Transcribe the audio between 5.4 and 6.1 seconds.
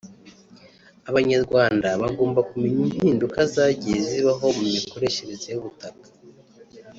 y’ubutaka